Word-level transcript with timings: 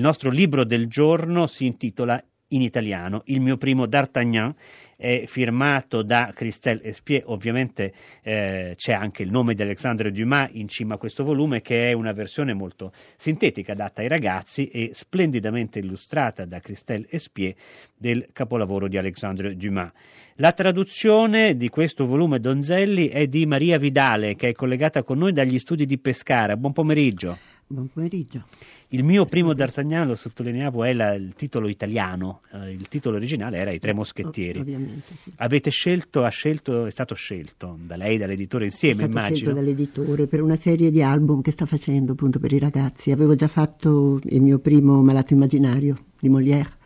Il 0.00 0.06
nostro 0.06 0.30
libro 0.30 0.64
del 0.64 0.86
giorno 0.86 1.46
si 1.46 1.66
intitola 1.66 2.18
in 2.48 2.62
italiano. 2.62 3.20
Il 3.26 3.42
mio 3.42 3.58
primo 3.58 3.84
D'Artagnan 3.84 4.54
è 4.96 5.24
firmato 5.26 6.00
da 6.00 6.32
Christelle 6.34 6.84
Espier, 6.84 7.24
ovviamente 7.26 7.92
eh, 8.22 8.72
c'è 8.76 8.94
anche 8.94 9.22
il 9.22 9.30
nome 9.30 9.52
di 9.52 9.60
Alexandre 9.60 10.10
Dumas 10.10 10.48
in 10.52 10.68
cima 10.68 10.94
a 10.94 10.96
questo 10.96 11.22
volume 11.22 11.60
che 11.60 11.90
è 11.90 11.92
una 11.92 12.12
versione 12.12 12.54
molto 12.54 12.92
sintetica 13.14 13.72
adatta 13.72 14.00
ai 14.00 14.08
ragazzi 14.08 14.68
e 14.68 14.92
splendidamente 14.94 15.80
illustrata 15.80 16.46
da 16.46 16.60
Christelle 16.60 17.06
Espier 17.10 17.54
del 17.94 18.28
capolavoro 18.32 18.88
di 18.88 18.96
Alexandre 18.96 19.54
Dumas. 19.54 19.92
La 20.36 20.52
traduzione 20.52 21.56
di 21.56 21.68
questo 21.68 22.06
volume 22.06 22.40
Donzelli 22.40 23.08
è 23.08 23.26
di 23.26 23.44
Maria 23.44 23.76
Vidale 23.76 24.34
che 24.34 24.48
è 24.48 24.52
collegata 24.52 25.02
con 25.02 25.18
noi 25.18 25.34
dagli 25.34 25.58
studi 25.58 25.84
di 25.84 25.98
Pescara. 25.98 26.56
Buon 26.56 26.72
pomeriggio. 26.72 27.58
Buon 27.72 27.86
pomeriggio. 27.86 28.46
Il 28.88 29.04
mio 29.04 29.26
primo 29.26 29.54
D'Artagnan, 29.54 30.08
lo 30.08 30.16
sottolineavo, 30.16 30.82
è 30.82 30.92
la, 30.92 31.14
il 31.14 31.34
titolo 31.36 31.68
italiano, 31.68 32.40
eh, 32.52 32.72
il 32.72 32.88
titolo 32.88 33.14
originale 33.14 33.58
era 33.58 33.70
I 33.70 33.78
Tre 33.78 33.92
Moschettieri. 33.92 34.58
Ovviamente, 34.58 35.14
sì. 35.22 35.30
Avete 35.36 35.70
scelto, 35.70 36.24
ha 36.24 36.28
scelto, 36.30 36.86
è 36.86 36.90
stato 36.90 37.14
scelto 37.14 37.78
da 37.80 37.94
lei, 37.94 38.18
dall'editore 38.18 38.64
insieme, 38.64 39.04
è 39.04 39.06
stato 39.06 39.10
immagino. 39.12 39.36
scelto 39.36 39.54
dall'editore 39.54 40.26
per 40.26 40.42
una 40.42 40.56
serie 40.56 40.90
di 40.90 41.00
album 41.00 41.42
che 41.42 41.52
sta 41.52 41.64
facendo 41.64 42.10
appunto 42.10 42.40
per 42.40 42.52
i 42.52 42.58
ragazzi. 42.58 43.12
Avevo 43.12 43.36
già 43.36 43.46
fatto 43.46 44.18
il 44.24 44.40
mio 44.40 44.58
primo 44.58 45.00
Malato 45.00 45.32
immaginario 45.32 46.06
di 46.18 46.28
Molière 46.28 46.78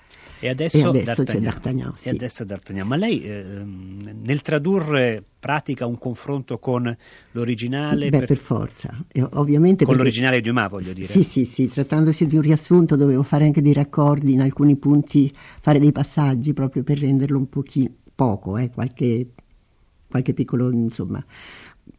E 0.44 0.48
adesso, 0.50 0.76
E 0.76 0.82
adesso 0.82 1.04
D'Artagnan. 1.04 1.42
c'è 1.42 1.48
D'Artagnan, 1.48 1.92
sì. 1.96 2.08
E 2.08 2.10
adesso 2.10 2.44
D'Artagnan. 2.44 2.86
Ma 2.86 2.96
lei 2.96 3.22
ehm, 3.22 4.20
nel 4.22 4.42
tradurre 4.42 5.24
pratica 5.40 5.86
un 5.86 5.96
confronto 5.96 6.58
con 6.58 6.94
l'originale? 7.30 8.10
Beh, 8.10 8.18
per- 8.18 8.26
per 8.26 8.36
forza. 8.36 8.94
E 9.10 9.22
ovviamente 9.22 9.86
con 9.86 9.94
perché- 9.94 10.10
l'originale 10.10 10.42
di 10.42 10.48
Dumas, 10.48 10.68
voglio 10.68 10.92
dire. 10.92 11.06
Sì, 11.06 11.22
sì, 11.22 11.46
sì, 11.46 11.66
trattandosi 11.68 12.26
di 12.26 12.36
un 12.36 12.42
riassunto 12.42 12.94
dovevo 12.94 13.22
fare 13.22 13.44
anche 13.44 13.62
dei 13.62 13.72
raccordi 13.72 14.32
in 14.32 14.42
alcuni 14.42 14.76
punti, 14.76 15.32
fare 15.62 15.78
dei 15.78 15.92
passaggi 15.92 16.52
proprio 16.52 16.82
per 16.82 16.98
renderlo 16.98 17.38
un 17.38 17.48
pochino, 17.48 17.88
poco, 18.14 18.58
eh, 18.58 18.68
qualche, 18.70 19.28
qualche 20.10 20.34
piccolo, 20.34 20.70
insomma, 20.70 21.24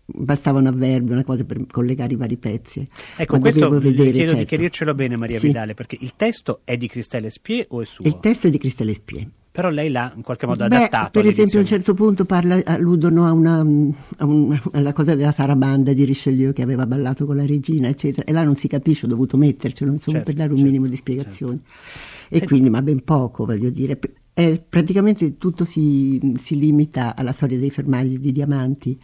bastava 0.05 0.59
un 0.59 0.67
avverbio, 0.67 1.14
una 1.14 1.23
cosa 1.23 1.44
per 1.45 1.66
collegare 1.67 2.14
i 2.14 2.16
vari 2.16 2.38
pezzi. 2.38 2.88
Ecco, 3.17 3.33
Ma 3.36 3.39
questo 3.39 3.69
vedere, 3.69 3.94
chiedo 3.94 4.11
di 4.11 4.27
certo. 4.27 4.44
chiarircelo 4.45 4.94
bene, 4.94 5.16
Maria 5.16 5.39
Sì. 5.39 5.47
Vidale, 5.47 5.73
perché 5.73 5.97
il 6.00 6.14
testo 6.16 6.61
è 6.64 6.77
di 6.77 6.88
Cristelle 6.88 7.30
Spie 7.30 7.66
o 7.69 7.81
è 7.81 7.86
suo? 7.86 8.05
Il 8.05 8.19
testo 8.19 8.47
è 8.47 8.50
di 8.50 8.58
Cristelle 8.58 8.94
Spie. 8.94 9.30
Però 9.55 9.69
lei 9.69 9.89
l'ha 9.89 10.11
in 10.14 10.22
qualche 10.22 10.45
modo 10.45 10.67
Beh, 10.67 10.75
adattato. 10.75 11.11
per 11.11 11.25
esempio 11.30 11.59
a 11.59 11.61
un 11.61 11.67
certo 11.67 11.94
punto 11.94 12.25
parla- 12.25 12.61
alludono 12.66 13.25
a 13.25 13.31
una, 13.31 13.59
a 13.59 14.25
un- 14.25 14.61
alla 14.73 14.92
cosa 14.92 15.16
della 15.16 15.31
sarabanda 15.31 15.94
di 15.94 16.03
Richelieu 16.03 16.52
che 16.52 16.61
aveva 16.61 16.86
ballato 16.86 17.25
con 17.25 17.38
la 17.38 17.45
regina, 17.45 17.88
eccetera, 17.88 18.25
e 18.27 18.33
là 18.33 18.44
non 18.44 18.58
si 18.58 18.67
capisce, 18.67 19.05
ho 19.05 19.09
dovuto 19.09 19.38
mettercelo, 19.38 19.94
insomma, 19.94 20.17
Certo, 20.17 20.25
per 20.25 20.33
dare 20.36 20.49
un 20.49 20.58
certo, 20.58 20.72
minimo 20.72 20.89
di 20.89 20.97
spiegazione. 20.97 21.59
E 22.27 22.39
Senti- 22.39 22.47
quindi, 22.47 22.70
ma 22.70 22.81
ben 22.81 23.02
poco, 23.05 23.45
voglio 23.45 23.70
dire. 23.70 23.97
È- 24.36 24.61
praticamente 24.67 25.38
tutto 25.38 25.64
si, 25.64 26.33
si 26.38 26.58
limita 26.58 27.16
alla 27.16 27.31
storia 27.31 27.58
dei 27.58 27.69
fermagli 27.69 28.17
di 28.19 28.33
diamanti, 28.33 29.00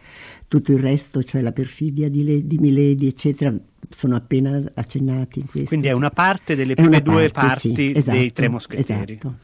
tutto 0.46 0.72
il 0.72 0.78
resto, 0.78 1.22
cioè 1.22 1.40
la 1.40 1.52
perfidia 1.52 2.10
di, 2.10 2.22
Le- 2.22 2.46
di 2.46 2.58
Milady, 2.58 3.06
eccetera, 3.06 3.50
sono 3.88 4.14
appena 4.14 4.62
accennati 4.74 5.38
in 5.40 5.46
questo. 5.46 5.68
Quindi 5.68 5.86
è 5.86 5.92
una 5.92 6.10
parte 6.10 6.54
delle 6.54 6.72
È 6.72 6.74
prime 6.74 6.88
una 6.88 7.00
due 7.00 7.30
parte, 7.30 7.48
parti 7.48 7.68
sì, 7.68 7.74
dei 7.74 7.92
esatto, 7.94 8.32
Tre 8.34 8.48
Moschettieri. 8.48 9.12
esatto. 9.14 9.38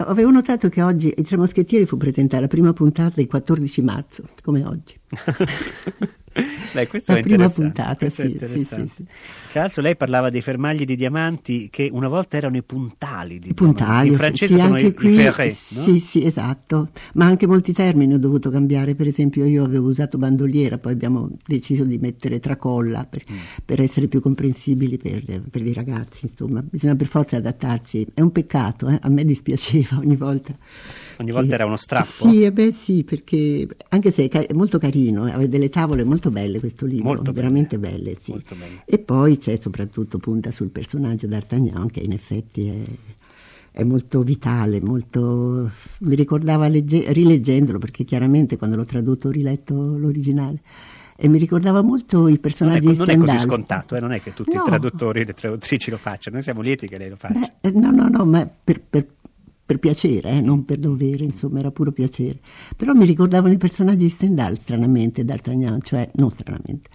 Avevo 0.00 0.30
notato 0.30 0.70
che 0.70 0.80
oggi 0.80 1.12
i 1.14 1.22
Tre 1.22 1.36
Moschettieri 1.36 1.84
fu 1.84 1.98
presentata 1.98 2.40
la 2.40 2.48
prima 2.48 2.72
puntata 2.72 3.20
il 3.20 3.26
14 3.26 3.82
marzo, 3.82 4.28
come 4.42 4.64
oggi. 4.64 4.98
Beh, 6.72 6.86
questo 6.86 7.12
La 7.12 7.18
è 7.18 7.22
prima 7.22 7.48
puntata, 7.48 7.96
questo 7.96 8.22
sì, 8.22 8.38
sì, 8.38 8.64
sì, 8.64 9.04
l'altro 9.52 9.82
lei 9.82 9.96
parlava 9.96 10.28
dei 10.28 10.42
fermagli 10.42 10.84
di 10.84 10.96
diamanti 10.96 11.68
che 11.70 11.88
una 11.92 12.08
volta 12.08 12.36
erano 12.36 12.56
i 12.56 12.62
puntali 12.62 13.38
di 13.38 13.50
I 13.50 13.54
puntali, 13.54 13.84
diamanti. 13.84 14.08
In 14.08 14.14
francese 14.14 14.54
sì, 14.54 14.60
sono 14.60 14.74
anche 14.74 14.86
i, 14.86 14.94
qui, 14.94 15.12
i 15.12 15.16
ferrés, 15.16 15.70
no? 15.72 15.82
Sì, 15.82 16.00
sì, 16.00 16.24
esatto. 16.24 16.90
Ma 17.14 17.24
anche 17.26 17.46
molti 17.46 17.72
termini 17.72 18.14
ho 18.14 18.18
dovuto 18.18 18.50
cambiare. 18.50 18.94
Per 18.94 19.06
esempio, 19.06 19.44
io 19.46 19.64
avevo 19.64 19.88
usato 19.88 20.18
bandoliera, 20.18 20.78
poi 20.78 20.92
abbiamo 20.92 21.30
deciso 21.46 21.84
di 21.84 21.98
mettere 21.98 22.40
tracolla 22.40 23.04
per, 23.08 23.24
Mm. 23.30 23.36
per 23.64 23.80
essere 23.80 24.06
più 24.08 24.20
comprensibili 24.20 24.96
per, 24.98 25.42
per 25.50 25.66
i 25.66 25.72
ragazzi. 25.72 26.26
Insomma, 26.30 26.62
bisogna 26.62 26.94
per 26.96 27.06
forza 27.06 27.36
adattarsi. 27.36 28.06
È 28.14 28.20
un 28.20 28.32
peccato, 28.32 28.88
eh? 28.88 28.98
a 29.00 29.08
me 29.08 29.24
dispiaceva 29.24 29.98
ogni 29.98 30.16
volta. 30.16 30.56
Ogni 31.18 31.30
volta 31.32 31.48
che- 31.48 31.54
era 31.54 31.66
uno 31.66 31.76
strappo? 31.76 32.28
Sì, 32.28 32.42
eh 32.44 32.52
beh, 32.52 32.72
sì, 32.72 33.02
perché 33.04 33.66
anche 33.88 34.10
se 34.10 34.24
è, 34.24 34.28
ca- 34.28 34.46
è 34.46 34.52
molto 34.52 34.78
carino, 34.78 35.26
eh, 35.26 35.32
aveva 35.32 35.46
delle 35.48 35.68
tavole 35.68 36.04
molto 36.04 36.17
belle 36.30 36.58
questo 36.60 36.84
libro, 36.86 37.04
Molto 37.06 37.22
belle, 37.22 37.34
veramente 37.34 37.78
belle, 37.78 38.16
sì. 38.20 38.32
molto 38.32 38.54
belle. 38.54 38.82
E 38.84 38.98
poi 38.98 39.38
c'è 39.38 39.56
soprattutto 39.60 40.18
punta 40.18 40.50
sul 40.50 40.68
personaggio 40.70 41.26
d'Artagnan 41.26 41.88
che 41.90 42.00
in 42.00 42.12
effetti 42.12 42.66
è, 42.68 42.82
è 43.80 43.84
molto 43.84 44.22
vitale, 44.22 44.80
molto... 44.80 45.70
mi 46.00 46.14
ricordava 46.14 46.66
legge- 46.68 47.12
rileggendolo 47.12 47.78
perché 47.78 48.04
chiaramente 48.04 48.56
quando 48.56 48.76
l'ho 48.76 48.84
tradotto 48.84 49.28
ho 49.28 49.30
riletto 49.30 49.96
l'originale 49.96 50.60
e 51.20 51.26
mi 51.26 51.38
ricordava 51.38 51.82
molto 51.82 52.18
i 52.18 52.22
Non 52.22 52.32
è, 52.34 52.38
personaggi 52.38 52.80
di 52.80 52.96
non 52.96 53.10
è 53.10 53.16
così 53.16 53.26
Stendhal. 53.26 53.40
scontato, 53.40 53.96
eh, 53.96 54.00
non 54.00 54.12
è 54.12 54.20
che 54.20 54.32
tutti 54.34 54.54
No. 54.56 54.62
i 54.62 54.66
traduttori 54.66 55.20
e 55.20 55.24
le 55.24 55.32
traduttrici 55.32 55.90
lo 55.90 55.96
facciano, 55.96 56.36
noi 56.36 56.44
siamo 56.44 56.60
lieti 56.60 56.86
che 56.86 56.96
lei 56.96 57.08
lo 57.08 57.16
faccia. 57.16 57.38
Beh, 57.40 57.68
eh, 57.68 57.72
no, 57.72 57.90
no, 57.90 58.08
no, 58.08 58.24
ma 58.24 58.48
per, 58.64 58.80
per- 58.88 59.06
per 59.68 59.78
piacere, 59.78 60.30
eh, 60.30 60.40
non 60.40 60.64
per 60.64 60.78
dovere, 60.78 61.24
insomma, 61.24 61.58
era 61.58 61.70
puro 61.70 61.92
piacere. 61.92 62.40
Però 62.74 62.94
mi 62.94 63.04
ricordavano 63.04 63.52
i 63.52 63.58
personaggi 63.58 64.04
di 64.04 64.08
Stendhal, 64.08 64.58
stranamente, 64.58 65.24
d'Artagnan, 65.26 65.82
cioè, 65.82 66.10
non 66.14 66.30
stranamente, 66.30 66.88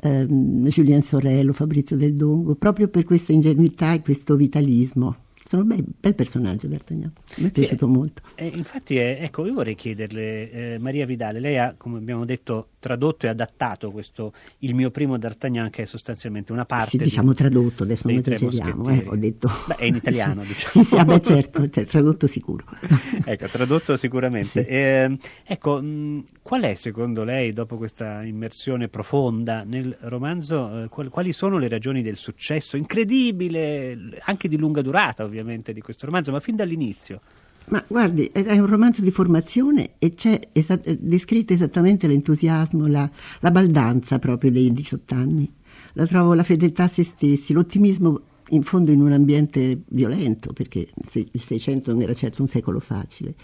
ehm, 0.00 0.66
Julien 0.66 1.02
Sorello, 1.02 1.52
Fabrizio 1.52 1.96
del 1.96 2.16
Dongo, 2.16 2.56
proprio 2.56 2.88
per 2.88 3.04
questa 3.04 3.32
ingenuità 3.32 3.92
e 3.92 4.02
questo 4.02 4.34
vitalismo. 4.34 5.16
Sono 5.44 5.62
un 5.62 5.68
bel, 5.68 5.84
bel 6.00 6.14
personaggio 6.16 6.66
d'Artagnan, 6.66 7.12
mi 7.36 7.46
è 7.46 7.50
Sì, 7.52 7.52
piaciuto 7.52 7.86
molto. 7.86 8.22
Eh, 8.34 8.48
infatti, 8.48 8.96
eh, 8.96 9.18
ecco, 9.20 9.46
io 9.46 9.54
vorrei 9.54 9.76
chiederle, 9.76 10.50
eh, 10.74 10.78
Maria 10.78 11.06
Vidale, 11.06 11.38
lei 11.38 11.56
ha, 11.58 11.74
come 11.76 11.98
abbiamo 11.98 12.24
detto, 12.24 12.70
tradotto 12.86 13.26
e 13.26 13.28
adattato 13.28 13.90
questo, 13.90 14.32
il 14.58 14.76
mio 14.76 14.92
primo 14.92 15.18
D'Artagnan, 15.18 15.70
che 15.70 15.82
è 15.82 15.86
sostanzialmente 15.86 16.52
una 16.52 16.64
parte 16.64 16.90
Sì, 16.90 16.98
di- 16.98 17.04
diciamo 17.04 17.34
tradotto, 17.34 17.82
adesso 17.82 18.06
non 18.06 18.18
esageriamo, 18.18 18.88
eh, 18.90 19.04
ho 19.08 19.16
detto... 19.16 19.50
Beh, 19.66 19.74
è 19.74 19.84
in 19.86 19.96
italiano, 19.96 20.42
diciamo. 20.46 20.70
Sì, 20.70 20.84
sì, 20.84 20.96
ah, 20.96 21.04
beh, 21.04 21.20
certo, 21.20 21.68
cioè, 21.68 21.84
tradotto 21.84 22.28
sicuro. 22.28 22.64
ecco, 23.24 23.46
tradotto 23.46 23.96
sicuramente. 23.96 24.62
Sì. 24.62 24.68
Eh, 24.68 25.18
ecco, 25.44 25.82
mh, 25.82 26.24
qual 26.42 26.62
è 26.62 26.74
secondo 26.76 27.24
lei, 27.24 27.52
dopo 27.52 27.76
questa 27.76 28.22
immersione 28.22 28.86
profonda 28.86 29.64
nel 29.64 29.96
romanzo, 30.02 30.84
eh, 30.84 30.88
qual- 30.88 31.08
quali 31.08 31.32
sono 31.32 31.58
le 31.58 31.66
ragioni 31.66 32.02
del 32.02 32.16
successo 32.16 32.76
incredibile, 32.76 33.98
anche 34.26 34.46
di 34.46 34.56
lunga 34.56 34.80
durata 34.80 35.24
ovviamente, 35.24 35.72
di 35.72 35.80
questo 35.80 36.06
romanzo, 36.06 36.30
ma 36.30 36.38
fin 36.38 36.54
dall'inizio? 36.54 37.20
Ma 37.68 37.84
guardi, 37.88 38.26
è 38.26 38.58
un 38.58 38.66
romanzo 38.66 39.02
di 39.02 39.10
formazione 39.10 39.94
e 39.98 40.14
c'è 40.14 40.38
esa- 40.52 40.80
eh, 40.82 40.96
descritto 41.00 41.52
esattamente 41.52 42.06
l'entusiasmo, 42.06 42.86
la, 42.86 43.10
la 43.40 43.50
baldanza 43.50 44.18
proprio 44.18 44.52
dei 44.52 44.72
18 44.72 45.14
anni. 45.14 45.52
La 45.94 46.06
trovo 46.06 46.34
la 46.34 46.44
fedeltà 46.44 46.84
a 46.84 46.88
se 46.88 47.02
stessi, 47.02 47.52
l'ottimismo 47.52 48.20
in 48.50 48.62
fondo 48.62 48.92
in 48.92 49.00
un 49.00 49.12
ambiente 49.12 49.82
violento, 49.88 50.52
perché 50.52 50.88
il 51.12 51.40
Seicento 51.40 51.92
non 51.92 52.02
era 52.02 52.14
certo 52.14 52.42
un 52.42 52.48
secolo 52.48 52.78
facile. 52.78 53.34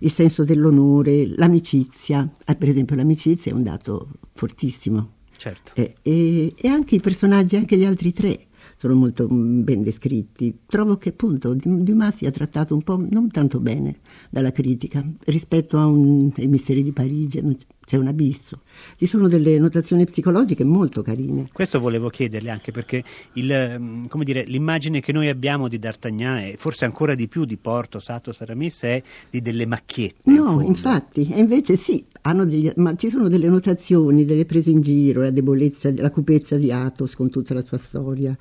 Il 0.00 0.12
senso 0.12 0.44
dell'onore, 0.44 1.26
l'amicizia, 1.26 2.28
ah, 2.44 2.54
per 2.54 2.68
esempio 2.68 2.94
l'amicizia 2.96 3.50
è 3.50 3.54
un 3.54 3.64
dato 3.64 4.10
fortissimo. 4.34 5.14
Certo. 5.36 5.72
Eh, 5.74 5.96
e, 6.02 6.54
e 6.56 6.68
anche 6.68 6.94
i 6.94 7.00
personaggi, 7.00 7.56
anche 7.56 7.76
gli 7.76 7.84
altri 7.84 8.12
tre, 8.12 8.45
sono 8.76 8.94
molto 8.94 9.28
mm, 9.30 9.62
ben 9.62 9.82
descritti. 9.82 10.58
Trovo 10.66 10.96
che 10.96 11.10
appunto 11.10 11.54
Dumas 11.54 12.16
sia 12.16 12.30
trattato 12.30 12.74
un 12.74 12.82
po' 12.82 12.96
non 13.10 13.30
tanto 13.30 13.60
bene 13.60 14.00
dalla 14.30 14.52
critica 14.52 15.04
rispetto 15.24 15.78
a 15.78 15.86
un, 15.86 16.30
ai 16.36 16.48
misteri 16.48 16.82
di 16.82 16.92
Parigi, 16.92 17.38
c'è 17.86 17.96
un 17.96 18.08
abisso. 18.08 18.62
Ci 18.96 19.06
sono 19.06 19.28
delle 19.28 19.58
notazioni 19.58 20.04
psicologiche 20.04 20.64
molto 20.64 21.02
carine. 21.02 21.48
Questo 21.52 21.78
volevo 21.78 22.08
chiederle 22.08 22.50
anche 22.50 22.72
perché 22.72 23.04
il, 23.34 24.04
come 24.08 24.24
dire, 24.24 24.44
l'immagine 24.44 25.00
che 25.00 25.12
noi 25.12 25.28
abbiamo 25.28 25.68
di 25.68 25.78
D'Artagnan 25.78 26.38
e 26.38 26.54
forse 26.58 26.84
ancora 26.84 27.14
di 27.14 27.28
più 27.28 27.44
di 27.44 27.56
Porto, 27.56 28.00
Sato, 28.00 28.32
Saramis 28.32 28.82
è 28.82 29.02
di 29.30 29.40
delle 29.40 29.66
macchiette. 29.66 30.28
in 30.28 30.34
No, 30.34 30.44
fondo. 30.46 30.64
infatti, 30.64 31.28
e 31.30 31.38
invece 31.38 31.76
sì, 31.76 32.04
hanno 32.22 32.44
degli- 32.44 32.72
ma 32.76 32.96
ci 32.96 33.08
sono 33.08 33.28
delle 33.28 33.48
notazioni, 33.48 34.24
delle 34.24 34.44
prese 34.46 34.70
in 34.70 34.80
giro, 34.80 35.20
la 35.22 35.30
debolezza, 35.30 35.92
la 35.94 36.10
cupezza 36.10 36.56
di 36.56 36.72
Athos 36.72 37.14
con 37.14 37.30
tutta 37.30 37.54
la 37.54 37.62
sua 37.64 37.78
storia, 37.78 38.36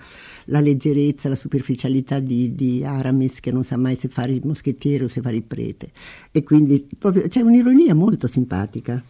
la 0.46 0.60
leggerezza, 0.60 1.30
la 1.30 1.36
superficialità 1.36 2.18
di, 2.20 2.56
di 2.56 2.84
Aramis 2.84 3.40
che 3.40 3.52
non 3.52 3.64
sa 3.64 3.78
mai 3.78 3.96
se 4.00 4.08
fare 4.08 4.32
il 4.34 4.42
moschettiere 4.44 5.04
o 5.04 5.08
se 5.08 5.22
fare 5.22 5.36
il 5.36 5.44
prete. 5.44 5.92
E 6.32 6.42
quindi 6.44 6.88
proprio, 6.98 7.28
c'è 7.28 7.42
un'ironia 7.42 7.94
molto 7.94 8.26
simpatica. 8.26 9.04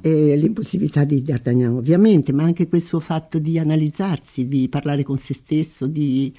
E 0.00 0.36
l'impulsività 0.36 1.04
di 1.04 1.22
D'Artagnan 1.22 1.76
ovviamente, 1.76 2.32
ma 2.32 2.42
anche 2.42 2.66
quel 2.66 2.82
suo 2.82 2.98
fatto 2.98 3.38
di 3.38 3.58
analizzarsi, 3.58 4.48
di 4.48 4.68
parlare 4.68 5.02
con 5.04 5.18
se 5.18 5.34
stesso, 5.34 5.86
di... 5.86 6.34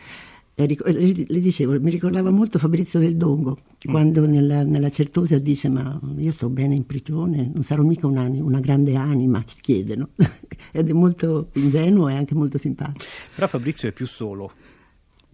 eh, 0.55 0.65
ric- 0.65 0.85
Le, 0.85 1.39
dicevo, 1.39 1.79
mi 1.79 1.89
ricordava 1.89 2.29
molto 2.29 2.59
Fabrizio 2.59 2.99
del 2.99 3.15
Dongo, 3.15 3.59
quando 3.85 4.27
nella, 4.27 4.63
nella 4.63 4.89
Certosa 4.89 5.37
dice 5.37 5.69
ma 5.69 5.99
io 6.17 6.31
sto 6.31 6.49
bene 6.49 6.75
in 6.75 6.85
prigione, 6.85 7.51
non 7.53 7.63
sarò 7.63 7.83
mica 7.83 8.07
una, 8.07 8.23
una 8.23 8.59
grande 8.59 8.95
anima, 8.95 9.43
ci 9.43 9.57
chiedono. 9.61 10.09
Ed 10.71 10.89
è 10.89 10.93
molto 10.93 11.49
ingenuo 11.53 12.09
e 12.09 12.15
anche 12.15 12.35
molto 12.35 12.57
simpatico. 12.57 13.05
Però 13.35 13.47
Fabrizio 13.47 13.87
è 13.87 13.91
più 13.91 14.07
solo. 14.07 14.51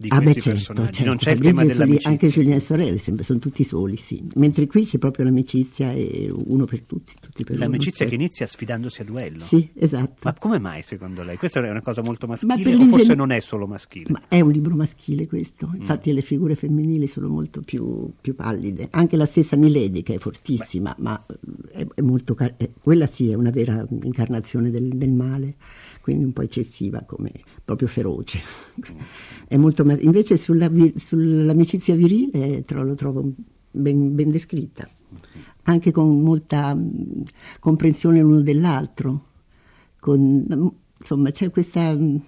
Di 0.00 0.08
ah 0.08 0.16
questi 0.16 0.34
beh, 0.34 0.40
certo, 0.40 0.58
personaggi. 0.58 0.92
Certo, 0.94 1.08
non 1.08 1.16
c'è 1.18 1.30
il 1.32 1.40
tema 1.40 1.62
dell'amicizia. 1.62 2.08
Anche 2.08 2.28
Julien 2.28 2.56
e 2.56 2.60
sorelle 2.60 2.96
sempre, 2.96 3.22
sono 3.22 3.38
tutti 3.38 3.64
soli, 3.64 3.96
sì. 3.96 4.24
Mentre 4.36 4.66
qui 4.66 4.86
c'è 4.86 4.96
proprio 4.96 5.26
l'amicizia 5.26 5.92
e 5.92 6.32
uno 6.32 6.64
per 6.64 6.84
tutti, 6.84 7.12
tutti 7.20 7.44
per 7.44 7.58
L'amicizia 7.58 8.06
uno, 8.06 8.14
che 8.14 8.20
inizia 8.22 8.46
sfidandosi 8.46 9.02
a 9.02 9.04
duello. 9.04 9.40
Sì, 9.40 9.68
esatto. 9.74 10.20
Ma 10.22 10.32
come 10.38 10.58
mai 10.58 10.80
secondo 10.82 11.22
lei? 11.22 11.36
Questa 11.36 11.62
è 11.62 11.68
una 11.68 11.82
cosa 11.82 12.00
molto 12.00 12.26
maschile 12.26 12.74
o 12.74 12.86
forse 12.86 13.14
non 13.14 13.30
è 13.30 13.40
solo 13.40 13.66
maschile? 13.66 14.06
Ma 14.08 14.22
è 14.26 14.40
un 14.40 14.50
libro 14.52 14.74
maschile 14.74 15.26
questo, 15.26 15.68
Mm. 15.70 15.80
infatti 15.80 16.10
mm. 16.10 16.14
le 16.14 16.22
figure 16.22 16.54
femminili 16.54 17.06
sono 17.06 17.28
molto 17.28 17.60
più, 17.60 18.10
più, 18.18 18.34
pallide. 18.34 18.88
Anche 18.92 19.16
la 19.16 19.26
stessa 19.26 19.56
Milady 19.56 20.02
che 20.02 20.14
è 20.14 20.18
fortissima, 20.18 20.94
Beh. 20.96 21.02
ma 21.02 21.26
è, 21.72 21.86
è 21.94 22.00
molto... 22.00 22.34
È, 22.38 22.70
quella 22.80 23.06
sì 23.06 23.30
è 23.30 23.34
una 23.34 23.50
vera 23.50 23.86
incarnazione 24.02 24.70
del, 24.70 24.88
del 24.88 25.10
male 25.10 25.56
quindi 26.00 26.24
un 26.24 26.32
po' 26.32 26.42
eccessiva, 26.42 27.02
come 27.02 27.30
proprio 27.70 27.88
feroce. 27.88 28.40
Molto, 29.50 29.82
invece 30.00 30.36
sulla, 30.36 30.70
sull'amicizia 30.96 31.94
virile 31.94 32.64
lo 32.68 32.94
trovo 32.94 33.32
ben, 33.70 34.14
ben 34.14 34.30
descritta, 34.30 34.88
anche 35.64 35.92
con 35.92 36.20
molta 36.20 36.74
mh, 36.74 37.22
comprensione 37.60 38.20
l'uno 38.20 38.40
dell'altro. 38.40 39.26
Con, 40.00 40.72
insomma, 40.98 41.30
c'è 41.30 41.50
questa, 41.50 41.94
mh, 41.94 42.20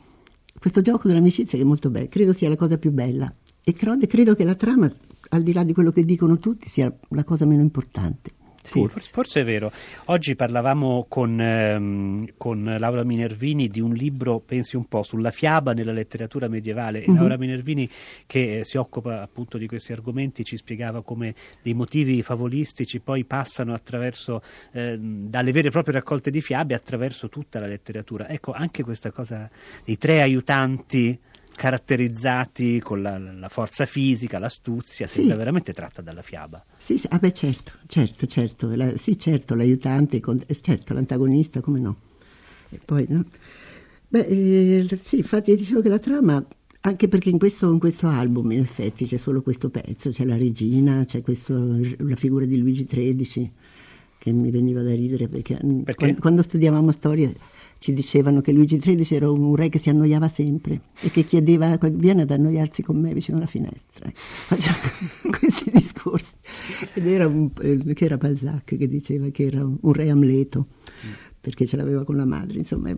questo 0.58 0.80
gioco 0.80 1.08
dell'amicizia 1.08 1.58
che 1.58 1.64
è 1.64 1.66
molto 1.66 1.90
bello, 1.90 2.08
credo 2.08 2.32
sia 2.32 2.48
la 2.48 2.56
cosa 2.56 2.78
più 2.78 2.92
bella. 2.92 3.32
E 3.64 3.72
credo, 3.72 4.06
credo 4.06 4.34
che 4.34 4.44
la 4.44 4.54
trama, 4.54 4.92
al 5.30 5.42
di 5.42 5.52
là 5.52 5.64
di 5.64 5.72
quello 5.72 5.90
che 5.90 6.04
dicono 6.04 6.38
tutti, 6.38 6.68
sia 6.68 6.94
la 7.08 7.24
cosa 7.24 7.46
meno 7.46 7.62
importante. 7.62 8.32
Sì, 8.62 8.88
forse. 9.10 9.40
è 9.40 9.44
vero. 9.44 9.72
Oggi 10.06 10.36
parlavamo 10.36 11.06
con, 11.08 11.40
ehm, 11.40 12.34
con, 12.36 12.76
Laura 12.78 13.02
Minervini 13.02 13.68
di 13.68 13.80
un 13.80 13.92
libro, 13.92 14.38
pensi 14.38 14.76
un 14.76 14.86
po', 14.86 15.02
sulla 15.02 15.30
fiaba 15.30 15.72
nella 15.72 15.92
letteratura 15.92 16.48
medievale. 16.48 17.00
Mm-hmm. 17.00 17.14
Laura 17.16 17.36
Minervini, 17.36 17.88
che 18.24 18.58
eh, 18.58 18.64
si 18.64 18.76
occupa 18.76 19.20
appunto 19.20 19.58
di 19.58 19.66
questi 19.66 19.92
argomenti, 19.92 20.44
ci 20.44 20.56
spiegava 20.56 21.02
come 21.02 21.34
dei 21.60 21.74
motivi 21.74 22.22
favolistici 22.22 23.00
poi 23.00 23.24
passano 23.24 23.74
attraverso, 23.74 24.42
eh, 24.72 24.96
dalle 24.98 25.52
vere 25.52 25.68
e 25.68 25.70
proprie 25.70 25.94
raccolte 25.94 26.30
di 26.30 26.40
fiabe 26.40 26.74
attraverso 26.74 27.28
tutta 27.28 27.58
la 27.58 27.66
letteratura. 27.66 28.28
Ecco, 28.28 28.52
anche 28.52 28.84
questa 28.84 29.10
cosa 29.10 29.50
dei 29.84 29.98
tre 29.98 30.22
aiutanti 30.22 31.18
caratterizzati 31.62 32.80
con 32.80 33.02
la, 33.02 33.18
la, 33.18 33.48
forza 33.48 33.86
fisica, 33.86 34.40
l'astuzia, 34.40 35.06
sì. 35.06 35.18
sembra 35.18 35.36
veramente 35.36 35.72
tratta 35.72 36.02
dalla 36.02 36.20
fiaba. 36.20 36.60
Sì, 36.76 36.98
sì. 36.98 37.06
Ah 37.08 37.18
beh, 37.18 37.32
certo, 37.32 37.70
certo, 37.86 38.26
certo, 38.26 38.74
la, 38.74 38.96
sì, 38.96 39.16
certo, 39.16 39.54
l'aiutante, 39.54 40.20
eh, 40.46 40.60
certo, 40.60 40.92
l'antagonista, 40.92 41.60
come 41.60 41.78
no. 41.78 41.96
E 42.68 42.80
poi, 42.84 43.06
no? 43.08 43.26
Beh, 44.08 44.26
eh, 44.26 44.98
sì, 45.00 45.18
infatti 45.18 45.54
dicevo 45.54 45.82
che 45.82 45.88
la 45.88 46.00
trama, 46.00 46.44
anche 46.80 47.06
perché 47.06 47.28
in 47.28 47.38
questo, 47.38 47.70
in 47.70 47.78
questo, 47.78 48.08
album 48.08 48.50
in 48.50 48.58
effetti 48.58 49.06
c'è 49.06 49.16
solo 49.16 49.40
questo 49.40 49.70
pezzo, 49.70 50.10
c'è 50.10 50.24
la 50.24 50.36
regina, 50.36 51.04
c'è 51.04 51.22
questo, 51.22 51.78
la 51.98 52.16
figura 52.16 52.44
di 52.44 52.58
Luigi 52.58 52.86
XIII, 52.86 53.52
che 54.22 54.30
mi 54.30 54.52
veniva 54.52 54.82
da 54.82 54.94
ridere 54.94 55.26
perché, 55.26 55.54
perché? 55.56 55.94
Quando, 55.94 56.20
quando 56.20 56.42
studiavamo 56.42 56.92
storia 56.92 57.28
ci 57.78 57.92
dicevano 57.92 58.40
che 58.40 58.52
Luigi 58.52 58.78
XIII 58.78 59.16
era 59.16 59.28
un 59.28 59.56
re 59.56 59.68
che 59.68 59.80
si 59.80 59.90
annoiava 59.90 60.28
sempre 60.28 60.80
e 61.00 61.10
che 61.10 61.24
chiedeva 61.24 61.76
vieni 61.90 62.20
ad 62.20 62.30
annoiarsi 62.30 62.82
con 62.82 63.00
me 63.00 63.12
vicino 63.12 63.38
alla 63.38 63.46
finestra. 63.46 64.08
Faceva 64.14 64.76
questi 65.40 65.72
discorsi. 65.72 66.34
Ed 66.94 67.04
era, 67.08 67.26
un, 67.26 67.50
eh, 67.62 67.94
che 67.94 68.04
era 68.04 68.16
Balzac 68.16 68.76
che 68.76 68.86
diceva 68.86 69.28
che 69.30 69.46
era 69.46 69.64
un 69.64 69.92
re 69.92 70.08
Amleto 70.08 70.68
perché 71.40 71.66
ce 71.66 71.76
l'aveva 71.76 72.04
con 72.04 72.14
la 72.14 72.24
madre. 72.24 72.58
Insomma, 72.58 72.96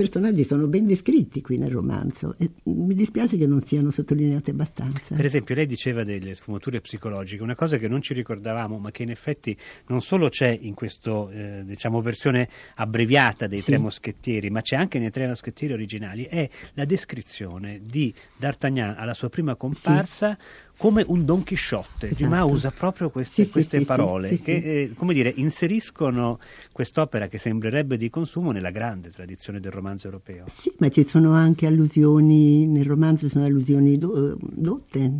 personaggi 0.00 0.44
sono 0.44 0.66
ben 0.66 0.86
descritti 0.86 1.42
qui 1.42 1.58
nel 1.58 1.70
romanzo 1.70 2.34
e 2.38 2.50
mi 2.62 2.94
dispiace 2.94 3.36
che 3.36 3.46
non 3.46 3.60
siano 3.60 3.90
sottolineati 3.90 4.48
abbastanza. 4.48 5.14
Per 5.14 5.26
esempio, 5.26 5.54
lei 5.54 5.66
diceva 5.66 6.04
delle 6.04 6.34
sfumature 6.34 6.80
psicologiche, 6.80 7.42
una 7.42 7.54
cosa 7.54 7.76
che 7.76 7.86
non 7.86 8.00
ci 8.00 8.14
ricordavamo, 8.14 8.78
ma 8.78 8.90
che 8.90 9.02
in 9.02 9.10
effetti 9.10 9.54
non 9.88 10.00
solo 10.00 10.30
c'è 10.30 10.56
in 10.58 10.72
questa 10.72 11.28
eh, 11.30 11.64
diciamo, 11.66 12.00
versione 12.00 12.48
abbreviata 12.76 13.46
dei 13.46 13.58
sì. 13.58 13.66
Tre 13.66 13.78
Moschettieri, 13.78 14.48
ma 14.48 14.62
c'è 14.62 14.76
anche 14.76 14.98
nei 14.98 15.10
Tre 15.10 15.26
Moschettieri 15.26 15.74
originali, 15.74 16.24
è 16.24 16.48
la 16.74 16.86
descrizione 16.86 17.80
di 17.82 18.10
D'Artagnan 18.38 18.94
alla 18.96 19.12
sua 19.12 19.28
prima 19.28 19.54
comparsa. 19.54 20.34
Sì 20.40 20.68
come 20.80 21.04
un 21.06 21.26
Don 21.26 21.42
Chisciotte. 21.42 22.06
Esatto. 22.06 22.22
Dumas 22.24 22.50
usa 22.50 22.70
proprio 22.70 23.10
queste, 23.10 23.44
sì, 23.44 23.50
queste 23.50 23.80
sì, 23.80 23.84
parole 23.84 24.28
sì, 24.28 24.40
che 24.40 24.52
eh, 24.54 24.92
come 24.96 25.12
dire, 25.12 25.30
inseriscono 25.36 26.38
quest'opera 26.72 27.28
che 27.28 27.36
sembrerebbe 27.36 27.98
di 27.98 28.08
consumo 28.08 28.50
nella 28.50 28.70
grande 28.70 29.10
tradizione 29.10 29.60
del 29.60 29.72
romanzo 29.72 30.06
europeo. 30.06 30.46
Sì, 30.50 30.72
ma 30.78 30.88
ci 30.88 31.06
sono 31.06 31.32
anche 31.32 31.66
allusioni, 31.66 32.66
nel 32.66 32.86
romanzo 32.86 33.28
sono 33.28 33.44
allusioni 33.44 33.98
do, 33.98 34.38
dotte, 34.40 35.12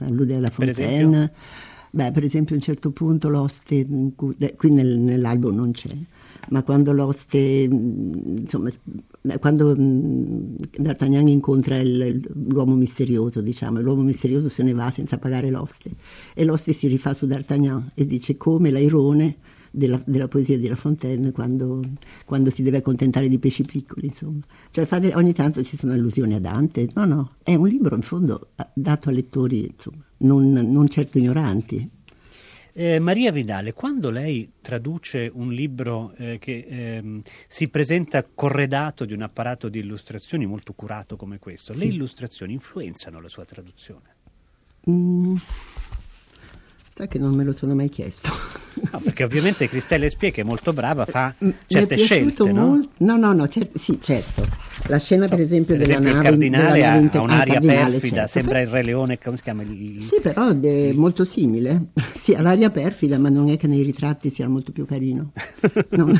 allude 0.00 0.36
alla 0.36 0.50
Fontaine. 0.50 1.32
Beh, 1.90 2.12
per 2.12 2.22
esempio 2.22 2.54
a 2.54 2.58
un 2.58 2.64
certo 2.64 2.90
punto 2.90 3.30
l'oste, 3.30 3.86
qui 4.14 4.70
nel, 4.70 4.98
nell'album 4.98 5.54
non 5.54 5.70
c'è, 5.70 5.88
ma 6.50 6.62
quando 6.62 6.92
l'oste, 6.92 7.38
insomma, 7.38 8.70
quando 9.40 9.74
D'Artagnan 9.76 11.28
incontra 11.28 11.78
il, 11.78 12.20
l'uomo 12.48 12.74
misterioso, 12.74 13.40
diciamo, 13.40 13.80
l'uomo 13.80 14.02
misterioso 14.02 14.48
se 14.48 14.62
ne 14.62 14.72
va 14.72 14.90
senza 14.90 15.18
pagare 15.18 15.50
l'oste 15.50 15.90
e 16.34 16.44
l'oste 16.44 16.72
si 16.72 16.86
rifà 16.88 17.14
su 17.14 17.26
D'Artagnan 17.26 17.92
e 17.94 18.06
dice 18.06 18.36
come 18.36 18.70
l'airone 18.70 19.36
della, 19.70 20.00
della, 20.06 20.28
poesia 20.28 20.58
di 20.58 20.68
La 20.68 20.76
Fontaine 20.76 21.32
quando, 21.32 21.82
quando, 22.24 22.50
si 22.50 22.62
deve 22.62 22.78
accontentare 22.78 23.28
di 23.28 23.38
pesci 23.38 23.64
piccoli, 23.64 24.06
insomma. 24.06 24.40
Cioè 24.70 24.86
fate, 24.86 25.14
ogni 25.14 25.32
tanto 25.32 25.62
ci 25.62 25.76
sono 25.76 25.92
allusioni 25.92 26.34
a 26.34 26.40
Dante, 26.40 26.88
no, 26.94 27.04
no, 27.04 27.32
è 27.42 27.54
un 27.54 27.68
libro 27.68 27.94
in 27.94 28.02
fondo 28.02 28.50
dato 28.72 29.08
a 29.08 29.12
lettori 29.12 29.72
insomma, 29.74 30.02
non, 30.18 30.52
non 30.52 30.88
certo 30.88 31.18
ignoranti. 31.18 31.96
Eh, 32.80 33.00
Maria 33.00 33.32
Vidale, 33.32 33.72
quando 33.72 34.08
lei 34.08 34.52
traduce 34.60 35.28
un 35.34 35.50
libro 35.50 36.14
eh, 36.16 36.38
che 36.38 36.64
ehm, 36.68 37.22
si 37.48 37.66
presenta 37.66 38.22
corredato 38.22 39.04
di 39.04 39.12
un 39.12 39.22
apparato 39.22 39.68
di 39.68 39.80
illustrazioni 39.80 40.46
molto 40.46 40.74
curato 40.74 41.16
come 41.16 41.40
questo, 41.40 41.72
sì. 41.72 41.80
le 41.80 41.86
illustrazioni 41.86 42.52
influenzano 42.52 43.20
la 43.20 43.28
sua 43.28 43.44
traduzione? 43.44 44.14
Mm, 44.88 45.34
sai 46.94 47.08
che 47.08 47.18
non 47.18 47.34
me 47.34 47.42
lo 47.42 47.52
sono 47.52 47.74
mai 47.74 47.88
chiesto. 47.88 48.30
No, 48.90 49.00
perché 49.00 49.24
ovviamente 49.24 49.68
Cristella 49.68 50.06
Espie, 50.06 50.30
che 50.30 50.40
è 50.40 50.44
molto 50.44 50.72
brava, 50.72 51.04
fa 51.04 51.34
certe 51.66 51.96
scelte, 51.96 52.50
no? 52.50 52.66
Molto, 52.66 52.90
no, 52.98 53.16
no, 53.16 53.32
no, 53.32 53.48
cer- 53.48 53.76
sì, 53.76 53.98
certo. 54.00 54.46
La 54.86 54.98
scena, 54.98 55.28
per 55.28 55.40
esempio, 55.40 55.76
per 55.76 55.86
della 55.86 55.98
esempio, 55.98 56.12
nave... 56.12 56.24
il 56.24 56.30
cardinale 56.30 56.86
ha, 56.86 56.94
ha 56.94 57.20
un'aria 57.20 57.60
perfida, 57.60 58.26
certo. 58.26 58.28
sembra 58.28 58.60
il 58.60 58.68
Re 58.68 58.82
Leone, 58.82 59.18
come 59.18 59.36
si 59.36 59.42
chiama? 59.42 59.62
Il... 59.62 60.02
Sì, 60.02 60.20
però 60.22 60.48
è 60.48 60.92
molto 60.92 61.24
simile. 61.24 61.86
Sì, 62.18 62.34
ha 62.34 62.42
l'aria 62.42 62.68
perfida, 62.68 63.16
ma 63.16 63.28
non 63.28 63.48
è 63.48 63.56
che 63.56 63.66
nei 63.66 63.82
ritratti 63.82 64.28
sia 64.30 64.48
molto 64.48 64.72
più 64.72 64.86
carino. 64.86 65.32
No. 65.90 66.12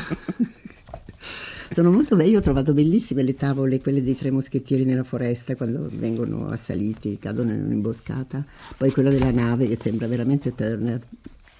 Sono 1.70 1.92
molto 1.92 2.16
belle, 2.16 2.30
io 2.30 2.38
ho 2.38 2.42
trovato 2.42 2.72
bellissime 2.72 3.22
le 3.22 3.34
tavole, 3.34 3.80
quelle 3.80 4.02
dei 4.02 4.16
tre 4.16 4.30
moschettieri 4.30 4.84
nella 4.84 5.04
foresta 5.04 5.54
quando 5.54 5.88
vengono 5.92 6.48
assaliti, 6.48 7.18
cadono 7.18 7.52
in 7.52 7.62
un'imboscata, 7.62 8.44
poi 8.76 8.90
quella 8.90 9.10
della 9.10 9.30
nave 9.30 9.68
che 9.68 9.78
sembra 9.80 10.06
veramente 10.06 10.54
Turner. 10.54 11.00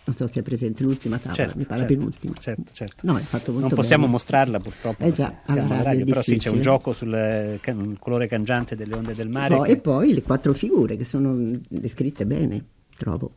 Non 0.09 0.17
so 0.17 0.27
se 0.27 0.41
è 0.41 0.43
presente 0.43 0.83
l'ultima 0.85 1.19
tavola, 1.19 1.35
certo, 1.35 1.59
mi 1.59 1.67
pare 1.67 1.81
certo, 1.81 1.95
penultima. 1.95 2.33
Certo, 2.41 2.73
certo. 2.73 3.07
No, 3.07 3.19
è 3.19 3.21
fatto 3.21 3.53
molto 3.53 3.67
non 3.69 3.77
possiamo 3.77 4.03
bene. 4.05 4.13
mostrarla 4.15 4.59
purtroppo. 4.59 5.05
Eh 5.05 5.13
già, 5.13 5.43
alla 5.45 5.83
radio, 5.83 6.05
però 6.07 6.23
sì, 6.23 6.39
c'è 6.39 6.49
un 6.49 6.63
gioco 6.63 6.95
sul 6.95 7.59
can- 7.61 7.97
colore 7.99 8.27
cangiante 8.27 8.75
delle 8.75 8.95
onde 8.95 9.15
del 9.15 9.29
mare. 9.29 9.55
Poi- 9.55 9.67
che- 9.67 9.73
E 9.73 9.77
poi 9.81 10.15
le 10.15 10.23
quattro 10.23 10.55
figure 10.55 10.97
che 10.97 11.05
sono 11.05 11.37
descritte 11.69 12.25
bene, 12.25 12.65
trovo. 12.97 13.35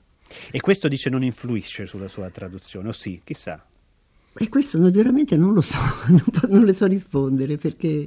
E 0.50 0.62
questo 0.62 0.88
dice 0.88 1.10
non 1.10 1.24
influisce 1.24 1.86
sulla 1.86 2.08
sua 2.08 2.30
traduzione, 2.30 2.88
o 2.88 2.92
sì, 2.94 3.20
chissà. 3.22 3.62
E 4.34 4.48
questo 4.48 4.80
veramente 4.80 5.36
non 5.36 5.52
lo 5.54 5.60
so, 5.60 5.78
non, 6.08 6.24
non 6.48 6.64
le 6.64 6.74
so 6.74 6.86
rispondere 6.86 7.58
perché 7.58 8.06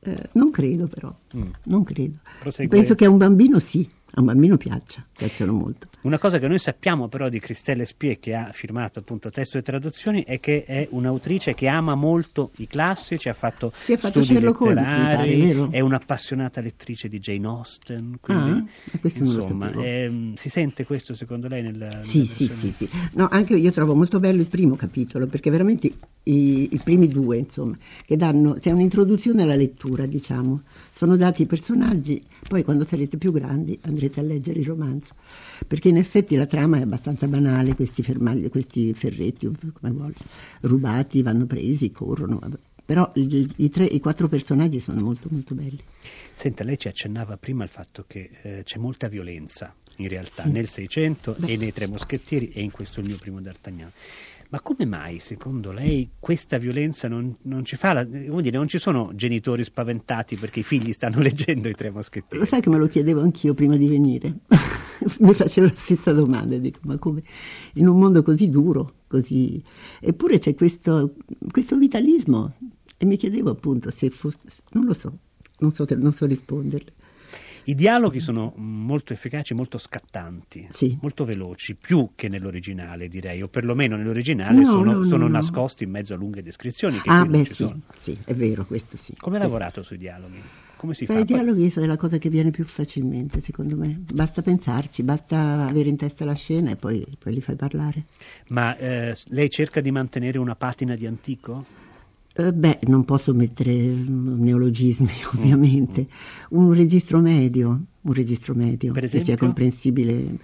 eh, 0.00 0.28
non 0.32 0.50
credo 0.50 0.88
però, 0.88 1.14
Mm. 1.36 1.50
non 1.66 1.84
credo. 1.84 2.18
Penso 2.68 2.96
che 2.96 3.04
a 3.04 3.10
un 3.10 3.16
bambino 3.16 3.60
sì, 3.60 3.88
a 4.16 4.20
un 4.20 4.26
bambino 4.26 4.56
piaccia, 4.56 5.04
piacciono 5.16 5.52
molto. 5.52 5.88
Una 6.02 6.18
cosa 6.18 6.38
che 6.38 6.46
noi 6.46 6.58
sappiamo 6.58 7.08
però 7.08 7.28
di 7.28 7.40
Cristelle 7.40 7.86
Spie, 7.86 8.18
che 8.18 8.34
ha 8.34 8.50
firmato 8.52 8.98
appunto 8.98 9.30
testo 9.30 9.58
e 9.58 9.62
traduzioni, 9.62 10.22
è 10.22 10.38
che 10.38 10.64
è 10.64 10.86
un'autrice 10.90 11.54
che 11.54 11.66
ama 11.66 11.94
molto 11.94 12.50
i 12.58 12.66
classici, 12.66 13.28
ha 13.28 13.34
fatto, 13.34 13.72
Sì, 13.74 13.92
ha 13.92 13.96
fatto 13.96 14.20
studi 14.22 14.38
Sherlock 14.38 14.60
Holmes, 14.60 14.76
mi 14.76 14.84
pare, 14.84 15.34
letterari, 15.36 15.70
è 15.70 15.80
un'appassionata 15.80 16.60
lettrice 16.60 17.08
di 17.08 17.18
Jane 17.18 17.46
Austen, 17.46 18.18
quindi 18.20 18.50
Ah, 18.50 18.64
insomma, 19.14 19.72
ehm, 19.72 20.34
si 20.34 20.48
sente 20.50 20.84
questo 20.84 21.14
secondo 21.14 21.48
lei 21.48 21.62
nella, 21.62 21.86
nella 21.86 22.02
Sì, 22.04 22.26
sì, 22.26 22.46
versione? 22.46 22.60
sì, 22.60 22.72
sì. 22.76 22.90
No, 23.14 23.28
anche 23.30 23.56
io 23.56 23.72
trovo 23.72 23.94
molto 23.94 24.20
bello 24.20 24.42
il 24.42 24.48
primo 24.48 24.76
capitolo, 24.76 25.26
perché 25.26 25.50
veramente 25.50 25.90
i, 26.24 26.68
i 26.72 26.80
primi 26.82 27.08
due, 27.08 27.38
insomma, 27.38 27.76
che 28.04 28.16
danno, 28.16 28.54
c'è 28.54 28.70
un'introduzione 28.70 29.42
alla 29.42 29.54
lettura, 29.54 30.06
diciamo, 30.06 30.62
sono 30.92 31.16
dati 31.16 31.42
i 31.42 31.46
personaggi, 31.46 32.22
poi 32.48 32.62
quando 32.62 32.84
sarete 32.84 33.16
più 33.16 33.32
grandi 33.32 33.78
andrete 33.82 34.20
a 34.20 34.22
leggere 34.22 34.60
il 34.60 34.66
romanzo, 34.66 35.14
perché 35.66 35.88
in 35.88 35.96
effetti 35.96 36.36
la 36.36 36.46
trama 36.46 36.78
è 36.78 36.82
abbastanza 36.82 37.26
banale, 37.26 37.74
questi 37.74 38.02
fermagli, 38.02 38.48
questi 38.48 38.92
ferretti, 38.94 39.50
come 39.72 39.92
vuole, 39.92 40.14
rubati, 40.60 41.22
vanno 41.22 41.46
presi, 41.46 41.90
corrono, 41.90 42.38
vabbè. 42.38 42.58
però 42.84 43.10
i, 43.14 43.52
i, 43.56 43.68
tre, 43.68 43.84
i 43.84 44.00
quattro 44.00 44.28
personaggi 44.28 44.80
sono 44.80 45.00
molto 45.02 45.28
molto 45.30 45.54
belli. 45.54 45.82
Senta, 46.32 46.64
lei 46.64 46.78
ci 46.78 46.88
accennava 46.88 47.36
prima 47.36 47.64
al 47.64 47.70
fatto 47.70 48.04
che 48.06 48.30
eh, 48.42 48.62
c'è 48.64 48.78
molta 48.78 49.08
violenza 49.08 49.74
in 49.98 50.08
realtà 50.08 50.42
sì. 50.42 50.50
nel 50.50 50.68
Seicento 50.68 51.36
e 51.46 51.56
nei 51.56 51.72
Tre 51.72 51.86
Moschettieri 51.86 52.50
e 52.50 52.62
in 52.62 52.70
questo 52.70 53.00
il 53.00 53.06
mio 53.06 53.16
primo 53.16 53.40
D'Artagnan. 53.40 53.90
Ma 54.54 54.60
come 54.60 54.86
mai, 54.86 55.18
secondo 55.18 55.72
lei, 55.72 56.10
questa 56.20 56.58
violenza 56.58 57.08
non, 57.08 57.34
non 57.42 57.64
ci 57.64 57.74
fa? 57.74 57.92
La, 57.92 58.06
come 58.06 58.40
dire, 58.40 58.56
non 58.56 58.68
ci 58.68 58.78
sono 58.78 59.10
genitori 59.16 59.64
spaventati 59.64 60.36
perché 60.36 60.60
i 60.60 60.62
figli 60.62 60.92
stanno 60.92 61.18
leggendo 61.26 61.68
i 61.68 61.74
Tre 61.74 61.90
Moschettieri? 61.90 62.38
Lo 62.38 62.44
sai 62.44 62.60
che 62.60 62.70
me 62.70 62.78
lo 62.78 62.86
chiedevo 62.86 63.20
anch'io 63.20 63.52
prima 63.52 63.76
di 63.76 63.88
venire. 63.88 64.42
Mi 65.18 65.34
facevo 65.34 65.66
la 65.66 65.72
stessa 65.74 66.12
domanda, 66.12 66.56
dico, 66.56 66.78
ma 66.82 66.96
come? 66.98 67.24
In 67.72 67.88
un 67.88 67.98
mondo 67.98 68.22
così 68.22 68.48
duro, 68.48 68.98
così... 69.08 69.60
Eppure 69.98 70.38
c'è 70.38 70.54
questo, 70.54 71.16
questo 71.50 71.76
vitalismo. 71.76 72.54
E 72.96 73.06
mi 73.06 73.16
chiedevo 73.16 73.50
appunto 73.50 73.90
se 73.90 74.10
fosse... 74.10 74.38
Non 74.70 74.84
lo 74.84 74.94
so, 74.94 75.18
non 75.58 75.74
so, 75.74 75.84
non 75.96 76.12
so 76.12 76.26
risponderle. 76.26 76.92
I 77.66 77.74
dialoghi 77.74 78.20
sono 78.20 78.52
molto 78.56 79.12
efficaci, 79.12 79.54
molto 79.54 79.78
scattanti, 79.78 80.68
sì. 80.70 80.98
molto 81.00 81.24
veloci, 81.24 81.74
più 81.74 82.10
che 82.14 82.28
nell'originale 82.28 83.08
direi, 83.08 83.40
o 83.42 83.48
perlomeno 83.48 83.96
nell'originale 83.96 84.60
no, 84.60 84.64
sono, 84.64 84.92
no, 84.92 85.04
sono 85.04 85.24
no, 85.24 85.32
nascosti 85.32 85.84
in 85.84 85.90
mezzo 85.90 86.12
a 86.12 86.16
lunghe 86.16 86.42
descrizioni 86.42 87.00
che 87.00 87.08
ah, 87.08 87.24
beh, 87.24 87.44
sì, 87.46 87.72
sì, 87.96 88.18
è 88.24 88.34
vero, 88.34 88.66
questo 88.66 88.96
sì. 88.98 89.14
Come 89.16 89.36
hai 89.36 89.42
lavorato 89.42 89.82
sui 89.82 89.96
dialoghi? 89.96 90.40
Come 90.76 90.92
si 90.92 91.06
beh, 91.06 91.14
fa? 91.14 91.20
I 91.20 91.24
dialoghi 91.24 91.70
sono 91.70 91.86
la 91.86 91.96
cosa 91.96 92.18
che 92.18 92.28
viene 92.28 92.50
più 92.50 92.64
facilmente, 92.64 93.40
secondo 93.40 93.76
me. 93.76 93.98
Basta 94.12 94.42
pensarci, 94.42 95.02
basta 95.02 95.66
avere 95.66 95.88
in 95.88 95.96
testa 95.96 96.26
la 96.26 96.34
scena 96.34 96.72
e 96.72 96.76
poi, 96.76 97.06
poi 97.18 97.32
li 97.32 97.40
fai 97.40 97.56
parlare. 97.56 98.04
Ma 98.48 98.76
eh, 98.76 99.16
lei 99.28 99.48
cerca 99.48 99.80
di 99.80 99.90
mantenere 99.90 100.38
una 100.38 100.54
patina 100.54 100.94
di 100.96 101.06
antico? 101.06 101.83
Eh, 102.36 102.52
beh, 102.52 102.80
non 102.88 103.04
posso 103.04 103.32
mettere 103.32 103.72
neologismi 103.72 105.12
ovviamente, 105.34 106.08
mm. 106.08 106.58
un 106.58 106.72
registro 106.74 107.20
medio, 107.20 107.80
un 108.00 108.12
registro 108.12 108.54
medio 108.54 108.92
che 108.92 109.22
sia 109.22 109.36
comprensibile, 109.36 110.36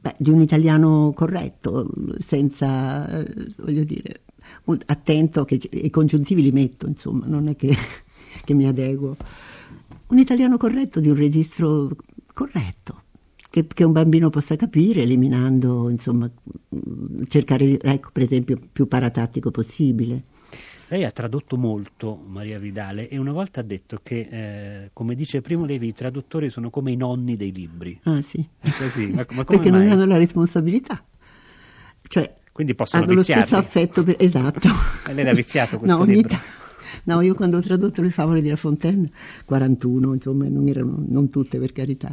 beh, 0.00 0.16
di 0.18 0.30
un 0.30 0.40
italiano 0.40 1.12
corretto, 1.14 1.88
senza, 2.18 3.20
eh, 3.20 3.54
voglio 3.58 3.84
dire, 3.84 4.22
attento 4.86 5.44
che 5.44 5.60
i 5.70 5.90
congiuntivi 5.90 6.42
li 6.42 6.50
metto, 6.50 6.88
insomma, 6.88 7.26
non 7.26 7.46
è 7.46 7.54
che, 7.54 7.76
che 8.44 8.54
mi 8.54 8.66
adeguo. 8.66 9.16
Un 10.08 10.18
italiano 10.18 10.56
corretto 10.56 10.98
di 10.98 11.08
un 11.10 11.14
registro 11.14 11.90
corretto. 12.34 13.02
Che, 13.50 13.66
che, 13.66 13.84
un 13.84 13.92
bambino 13.92 14.30
possa 14.30 14.56
capire, 14.56 15.02
eliminando, 15.02 15.88
insomma, 15.88 16.28
cercare, 17.28 17.80
ecco, 17.80 18.10
per 18.12 18.22
esempio, 18.22 18.58
più 18.72 18.86
paratattico 18.86 19.50
possibile. 19.52 20.24
Lei 20.90 21.04
ha 21.04 21.12
tradotto 21.12 21.56
molto, 21.56 22.20
Maria 22.26 22.58
Vidale, 22.58 23.08
e 23.08 23.16
una 23.16 23.30
volta 23.30 23.60
ha 23.60 23.62
detto 23.62 24.00
che, 24.02 24.26
eh, 24.28 24.90
come 24.92 25.14
dice 25.14 25.40
Primo 25.40 25.64
Levi, 25.64 25.86
i 25.86 25.92
traduttori 25.92 26.50
sono 26.50 26.68
come 26.68 26.90
i 26.90 26.96
nonni 26.96 27.36
dei 27.36 27.52
libri. 27.52 28.00
Ah 28.02 28.20
sì. 28.22 28.44
Così, 28.76 29.06
ma, 29.12 29.24
ma 29.30 29.44
Perché 29.44 29.70
mai? 29.70 29.84
non 29.84 29.92
hanno 29.92 30.04
la 30.04 30.16
responsabilità. 30.16 31.00
Cioè, 32.02 32.34
Quindi 32.50 32.74
possono 32.74 33.04
hanno 33.04 33.14
viziarli. 33.14 33.42
lo 33.42 33.46
stesso 33.46 33.64
affetto 33.64 34.02
per... 34.02 34.16
Esatto. 34.18 34.68
E 35.06 35.14
lei 35.14 35.22
l'ha 35.22 35.32
viziato 35.32 35.78
questo 35.78 35.96
no, 35.96 36.02
libro? 36.02 36.34
T- 36.34 36.40
no, 37.04 37.20
io 37.20 37.34
quando 37.36 37.58
ho 37.58 37.60
tradotto 37.60 38.02
le 38.02 38.10
favole 38.10 38.42
di 38.42 38.48
La 38.48 38.56
Fontaine, 38.56 39.08
41, 39.44 40.14
insomma, 40.14 40.48
non 40.48 40.66
erano, 40.66 41.04
non 41.06 41.30
tutte 41.30 41.60
per 41.60 41.70
carità, 41.70 42.12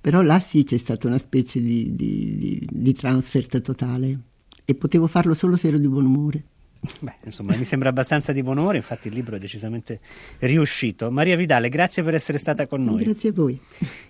però 0.00 0.22
là 0.22 0.38
sì 0.38 0.62
c'è 0.62 0.76
stata 0.76 1.08
una 1.08 1.18
specie 1.18 1.60
di, 1.60 1.96
di, 1.96 2.36
di, 2.36 2.68
di 2.70 2.92
transfert 2.94 3.60
totale 3.62 4.16
e 4.64 4.76
potevo 4.76 5.08
farlo 5.08 5.34
solo 5.34 5.56
se 5.56 5.66
ero 5.66 5.78
di 5.78 5.88
buon 5.88 6.04
umore. 6.04 6.44
Beh, 6.98 7.14
insomma, 7.22 7.56
mi 7.56 7.62
sembra 7.62 7.90
abbastanza 7.90 8.32
di 8.32 8.42
buon 8.42 8.58
umore, 8.58 8.78
infatti 8.78 9.06
il 9.06 9.14
libro 9.14 9.36
è 9.36 9.38
decisamente 9.38 10.00
riuscito. 10.40 11.12
Maria 11.12 11.36
Vidale, 11.36 11.68
grazie 11.68 12.02
per 12.02 12.16
essere 12.16 12.38
stata 12.38 12.66
con 12.66 12.82
noi. 12.82 13.04
Grazie 13.04 13.28
a 13.28 13.32
voi. 13.32 13.60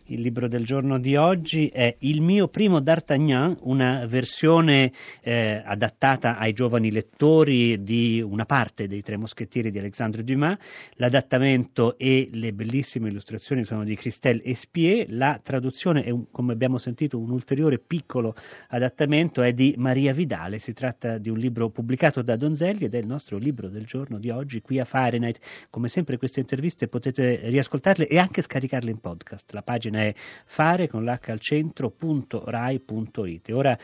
Il 0.06 0.20
libro 0.20 0.48
del 0.48 0.64
giorno 0.64 0.98
di 0.98 1.14
oggi 1.14 1.68
è 1.68 1.94
Il 2.00 2.22
mio 2.22 2.48
primo 2.48 2.80
D'Artagnan, 2.80 3.58
una 3.60 4.06
versione 4.06 4.90
eh, 5.20 5.62
adattata 5.62 6.38
ai 6.38 6.54
giovani 6.54 6.90
lettori 6.90 7.82
di 7.82 8.22
una 8.26 8.46
parte 8.46 8.86
dei 8.86 9.02
Tre 9.02 9.18
Moschettieri 9.18 9.70
di 9.70 9.78
Alexandre 9.78 10.24
Dumas. 10.24 10.56
L'adattamento 10.94 11.98
e 11.98 12.30
le 12.32 12.54
bellissime 12.54 13.10
illustrazioni 13.10 13.64
sono 13.64 13.84
di 13.84 13.96
Christelle 13.96 14.42
Espier. 14.44 15.06
La 15.10 15.38
traduzione 15.42 16.04
è, 16.04 16.10
un, 16.10 16.30
come 16.30 16.54
abbiamo 16.54 16.78
sentito, 16.78 17.18
un 17.18 17.30
ulteriore 17.30 17.78
piccolo 17.78 18.34
adattamento, 18.68 19.42
è 19.42 19.52
di 19.52 19.74
Maria 19.76 20.14
Vidale. 20.14 20.58
Si 20.58 20.72
tratta 20.72 21.18
di 21.18 21.28
un 21.28 21.36
libro 21.36 21.68
pubblicato 21.68 22.22
da 22.22 22.34
Donzelli 22.34 22.60
Donzelli 22.62 22.84
ed 22.84 22.94
è 22.94 22.98
il 22.98 23.06
nostro 23.06 23.38
libro 23.38 23.68
del 23.68 23.84
giorno 23.84 24.18
di 24.18 24.30
oggi 24.30 24.60
qui 24.60 24.78
a 24.78 24.84
Fahrenheit. 24.84 25.40
Come 25.68 25.88
sempre 25.88 26.16
queste 26.16 26.38
interviste 26.38 26.86
potete 26.86 27.40
riascoltarle 27.44 28.06
e 28.06 28.18
anche 28.18 28.40
scaricarle 28.40 28.90
in 28.90 29.00
podcast. 29.00 29.52
La 29.52 29.62
pagina 29.62 30.02
è 30.02 30.14
fare 30.44 30.88
con 30.88 31.04
l'h 31.04 31.18
al 31.26 31.40
centro.rai.it. 31.40 33.50
Ora 33.50 33.76